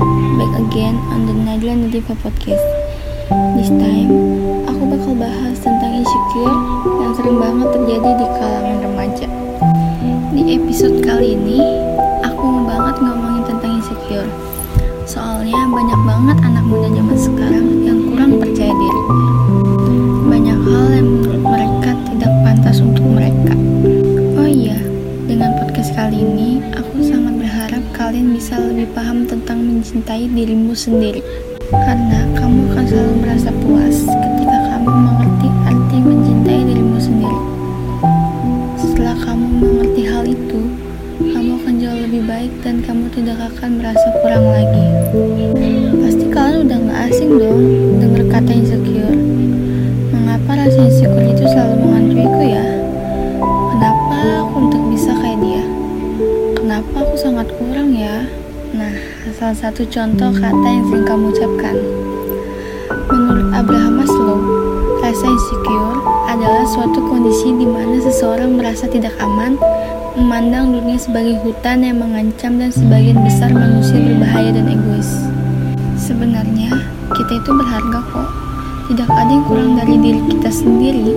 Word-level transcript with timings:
Back 0.00 0.56
again 0.56 0.96
on 1.12 1.28
the 1.28 1.36
Najla 1.36 1.76
Nadifa 1.76 2.16
Podcast. 2.24 2.64
This 3.52 3.68
time, 3.68 4.08
aku 4.64 4.88
bakal 4.88 5.12
bahas 5.12 5.60
tentang 5.60 6.00
insecure 6.00 6.56
yang 7.04 7.12
sering 7.12 7.36
banget 7.36 7.68
terjadi 7.68 8.10
di 8.16 8.26
kalangan 8.40 8.76
remaja. 8.80 9.28
Di 10.32 10.56
episode 10.56 11.04
kali 11.04 11.36
ini, 11.36 11.60
aku 12.24 12.40
mau 12.40 12.64
banget 12.64 12.96
ngomongin 12.96 13.44
tentang 13.44 13.76
insecure. 13.76 14.30
Soalnya 15.04 15.68
banyak 15.68 16.00
banget 16.08 16.36
anak 16.48 16.64
muda 16.64 16.88
zaman 16.96 17.18
sekarang 17.20 17.66
yang 17.84 18.00
kurang 18.08 18.32
percaya 18.40 18.72
diri 18.72 19.02
bisa 28.40 28.56
lebih 28.56 28.88
paham 28.96 29.28
tentang 29.28 29.60
mencintai 29.60 30.24
dirimu 30.32 30.72
sendiri. 30.72 31.20
Karena 31.68 32.24
kamu 32.32 32.72
akan 32.72 32.84
selalu 32.88 33.14
merasa 33.20 33.52
puas 33.60 34.00
ketika 34.08 34.58
kamu 34.64 34.88
mengerti 34.96 35.48
arti 35.68 35.96
mencintai 36.00 36.60
dirimu 36.64 36.96
sendiri. 36.96 37.40
Setelah 38.80 39.12
kamu 39.28 39.44
mengerti 39.60 40.02
hal 40.08 40.24
itu, 40.24 40.60
kamu 41.20 41.50
akan 41.60 41.74
jauh 41.84 42.00
lebih 42.00 42.22
baik 42.24 42.52
dan 42.64 42.80
kamu 42.80 43.12
tidak 43.12 43.36
akan 43.44 43.76
merasa 43.76 44.08
kurang 44.24 44.46
lagi. 44.48 44.86
Pasti 46.00 46.24
kalian 46.32 46.64
udah 46.64 46.78
gak 46.80 46.98
asing 47.12 47.30
dong 47.36 47.60
dengar 48.00 48.24
kata 48.40 48.52
insecure. 48.56 48.79
Sangat 57.40 57.56
kurang 57.56 57.96
ya? 57.96 58.28
Nah, 58.76 58.92
salah 59.32 59.56
satu 59.56 59.88
contoh 59.88 60.28
kata 60.28 60.68
yang 60.68 60.84
sering 60.92 61.08
kamu 61.08 61.32
ucapkan. 61.32 61.72
Menurut 63.08 63.48
Abraham 63.56 64.04
Maslow, 64.04 64.40
rasa 65.00 65.24
insecure 65.24 66.04
adalah 66.28 66.68
suatu 66.68 67.00
kondisi 67.00 67.56
di 67.56 67.64
mana 67.64 67.96
seseorang 68.04 68.60
merasa 68.60 68.84
tidak 68.92 69.16
aman, 69.24 69.56
memandang 70.20 70.68
dunia 70.68 71.00
sebagai 71.00 71.40
hutan 71.40 71.80
yang 71.80 72.04
mengancam 72.04 72.60
dan 72.60 72.68
sebagian 72.68 73.16
besar 73.24 73.48
manusia 73.56 73.96
berbahaya 73.96 74.52
dan 74.52 74.68
egois. 74.68 75.08
Sebenarnya, 75.96 76.76
kita 77.08 77.40
itu 77.40 77.50
berharga 77.56 78.04
kok. 78.12 78.28
Tidak 78.92 79.08
ada 79.08 79.32
yang 79.32 79.48
kurang 79.48 79.80
dari 79.80 79.96
diri 79.96 80.20
kita 80.28 80.52
sendiri, 80.52 81.16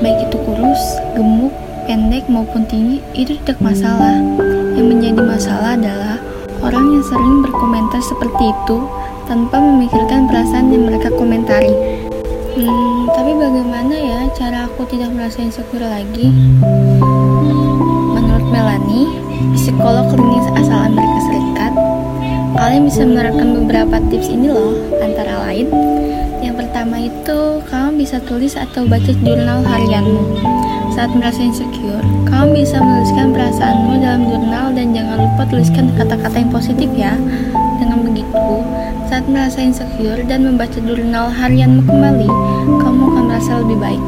baik 0.00 0.24
itu 0.24 0.40
kurus, 0.40 0.82
gemuk, 1.12 1.52
pendek 1.84 2.24
maupun 2.32 2.64
tinggi, 2.64 3.04
itu 3.12 3.36
tidak 3.44 3.60
masalah. 3.60 4.16
Menjadi 5.10 5.42
masalah 5.42 5.74
adalah 5.74 6.16
orang 6.62 6.86
yang 6.94 7.02
sering 7.02 7.42
berkomentar 7.42 7.98
seperti 7.98 8.54
itu 8.54 8.78
tanpa 9.26 9.58
memikirkan 9.58 10.30
perasaan 10.30 10.70
yang 10.70 10.86
mereka 10.86 11.10
komentari. 11.10 11.74
Hmm, 12.54 13.10
tapi 13.10 13.34
bagaimana 13.34 13.90
ya 13.90 14.30
cara 14.38 14.70
aku 14.70 14.86
tidak 14.86 15.10
merasa 15.10 15.42
insecure 15.42 15.82
lagi? 15.82 16.30
Menurut 18.14 18.54
Melanie, 18.54 19.18
psikolog 19.58 20.14
klinis 20.14 20.46
asal 20.54 20.78
Amerika 20.78 21.18
Serikat, 21.26 21.72
kalian 22.54 22.86
bisa 22.86 23.02
menerapkan 23.02 23.48
beberapa 23.50 23.98
tips 24.14 24.30
ini 24.30 24.46
loh, 24.46 24.78
antara 25.02 25.42
lain 25.50 25.74
yang 26.38 26.54
pertama 26.54 27.02
itu, 27.02 27.58
kamu 27.66 27.98
bisa 27.98 28.22
tulis 28.22 28.54
atau 28.54 28.86
baca 28.86 29.10
jurnal 29.26 29.66
harianmu. 29.66 30.38
Saat 31.00 31.16
merasa 31.16 31.40
insecure, 31.40 32.04
kamu 32.28 32.60
bisa 32.60 32.76
menuliskan 32.76 33.32
perasaanmu 33.32 34.04
dalam 34.04 34.20
jurnal 34.28 34.68
dan 34.76 34.92
jangan 34.92 35.16
lupa 35.24 35.48
tuliskan 35.48 35.88
kata-kata 35.96 36.44
yang 36.44 36.52
positif 36.52 36.92
ya. 36.92 37.16
Dengan 37.80 38.04
begitu, 38.04 38.60
saat 39.08 39.24
merasa 39.24 39.64
insecure 39.64 40.20
dan 40.28 40.44
membaca 40.44 40.76
jurnal 40.76 41.32
harianmu 41.32 41.88
kembali, 41.88 42.28
kamu 42.84 43.00
akan 43.16 43.24
merasa 43.32 43.64
lebih 43.64 43.80
baik. 43.80 44.02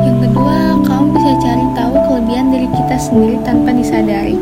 Yang 0.00 0.16
kedua, 0.24 0.80
kamu 0.80 1.06
bisa 1.12 1.32
cari 1.44 1.66
tahu 1.76 1.92
kelebihan 2.08 2.46
diri 2.48 2.68
kita 2.72 2.96
sendiri 2.96 3.36
tanpa 3.44 3.76
disadari. 3.76 4.40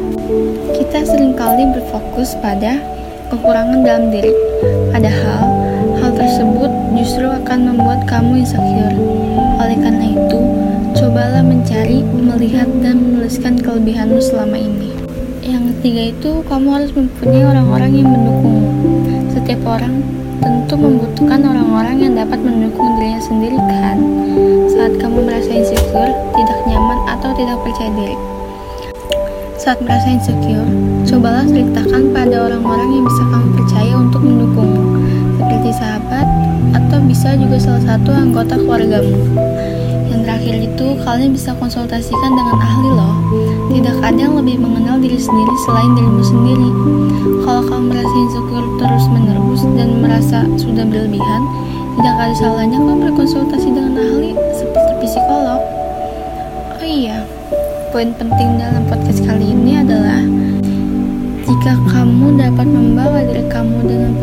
Kita 0.78 1.02
sering 1.02 1.34
kali 1.34 1.66
berfokus 1.74 2.38
pada 2.38 2.78
kekurangan 3.26 3.82
dalam 3.82 4.14
diri, 4.14 4.30
padahal 4.94 5.50
hal 5.98 6.14
tersebut 6.14 6.70
justru 6.94 7.26
akan 7.26 7.74
membuat 7.74 8.06
kamu 8.06 8.38
insecure. 8.38 8.94
Oleh 9.58 9.74
karena 9.82 10.14
itu, 10.14 10.38
mencari, 11.60 12.00
melihat, 12.00 12.64
dan 12.80 12.96
menuliskan 13.04 13.60
kelebihanmu 13.60 14.16
selama 14.16 14.56
ini. 14.56 14.96
Yang 15.44 15.76
ketiga 15.76 16.02
itu, 16.16 16.30
kamu 16.48 16.68
harus 16.72 16.90
mempunyai 16.96 17.44
orang-orang 17.44 18.00
yang 18.00 18.08
mendukungmu. 18.08 18.72
Setiap 19.36 19.60
orang 19.68 20.00
tentu 20.40 20.74
membutuhkan 20.80 21.44
orang-orang 21.44 22.00
yang 22.00 22.12
dapat 22.16 22.40
mendukung 22.40 22.96
dirinya 22.96 23.20
sendiri 23.20 23.60
kan? 23.60 24.00
Saat 24.72 24.96
kamu 24.96 25.20
merasa 25.20 25.52
insecure, 25.52 26.16
tidak 26.32 26.58
nyaman, 26.64 26.98
atau 27.12 27.28
tidak 27.36 27.60
percaya 27.60 27.92
diri. 27.92 28.16
Saat 29.60 29.84
merasa 29.84 30.08
insecure, 30.16 30.70
cobalah 31.12 31.44
ceritakan 31.44 32.08
pada 32.16 32.36
orang-orang 32.48 32.88
yang 32.88 33.04
bisa 33.04 33.22
kamu 33.28 33.48
percaya 33.52 33.94
untuk 34.00 34.22
mendukungmu, 34.24 34.84
seperti 35.36 35.70
sahabat, 35.76 36.24
atau 36.72 36.98
bisa 37.04 37.36
juga 37.36 37.60
salah 37.60 37.84
satu 37.84 38.10
anggota 38.16 38.56
keluargamu. 38.56 39.12
Terakhir 40.40 40.72
itu, 40.72 40.86
kalian 41.04 41.36
bisa 41.36 41.52
konsultasikan 41.60 42.32
dengan 42.32 42.56
ahli 42.56 42.88
loh. 42.88 43.12
Tidak 43.76 44.00
ada 44.00 44.16
yang 44.16 44.40
lebih 44.40 44.56
mengenal 44.56 44.96
diri 44.96 45.20
sendiri 45.20 45.52
selain 45.68 45.92
dirimu 45.92 46.24
sendiri. 46.24 46.70
Kalau 47.44 47.60
kamu 47.68 47.92
merasa 47.92 48.14
insecure 48.24 48.68
terus 48.80 49.04
menerus 49.12 49.68
dan 49.76 50.00
merasa 50.00 50.48
sudah 50.56 50.88
berlebihan, 50.88 51.44
tidak 52.00 52.14
ada 52.16 52.32
salahnya 52.40 52.80
kamu 52.80 53.12
berkonsultasi 53.12 53.68
dengan 53.68 54.00
ahli 54.00 54.32
seperti 54.56 54.92
psikolog. 55.04 55.60
Oh 56.72 56.88
iya, 56.88 57.20
poin 57.92 58.16
penting 58.16 58.56
dalam 58.56 58.88
podcast 58.88 59.20
kali 59.20 59.44
ini 59.44 59.76
adalah 59.84 60.24
jika 61.44 61.76
kamu 61.92 62.40
dapat 62.40 62.64
membawa 62.64 63.28
diri 63.28 63.44
kamu 63.44 63.76
dengan 63.84 64.16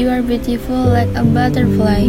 You 0.00 0.08
are 0.08 0.24
beautiful 0.24 0.80
like 0.80 1.12
a 1.12 1.20
butterfly. 1.20 2.08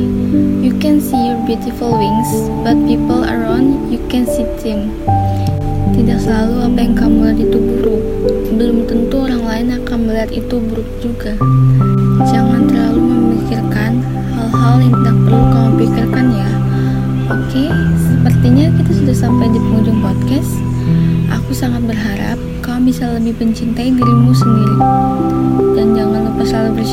You 0.64 0.72
can 0.80 1.04
see 1.04 1.28
your 1.28 1.44
beautiful 1.44 1.92
wings, 2.00 2.48
but 2.64 2.80
people 2.88 3.28
around 3.28 3.92
you 3.92 4.00
can 4.08 4.24
see 4.24 4.48
them. 4.64 4.96
Tidak 5.92 6.24
selalu 6.24 6.72
apa 6.72 6.80
yang 6.88 6.96
kamu 6.96 7.20
lihat 7.20 7.40
itu 7.52 7.58
buruk. 7.60 8.04
Belum 8.56 8.88
tentu 8.88 9.28
orang 9.28 9.44
lain 9.44 9.68
akan 9.76 10.08
melihat 10.08 10.32
itu 10.32 10.56
buruk 10.64 10.88
juga. 11.04 11.36
Jangan 12.32 12.72
terlalu 12.72 13.04
memikirkan 13.12 14.00
hal-hal 14.40 14.76
yang 14.80 14.96
tidak 14.96 15.18
perlu 15.28 15.44
kamu 15.52 15.70
pikirkan 15.84 16.26
ya. 16.32 16.50
Oke, 17.28 17.64
sepertinya 18.08 18.66
kita 18.80 18.92
sudah 19.04 19.16
sampai 19.20 19.52
di 19.52 19.60
penghujung 19.60 20.00
podcast. 20.00 20.52
Aku 21.28 21.52
sangat 21.52 21.84
berharap 21.84 22.40
kamu 22.64 22.88
bisa 22.88 23.04
lebih 23.20 23.36
mencintai 23.36 23.92
dirimu 23.92 24.32
sendiri. 24.32 24.80
Dan 25.76 25.92
jangan 25.92 26.32
lupa 26.32 26.44
selalu 26.48 26.72
bersyukur 26.80 26.91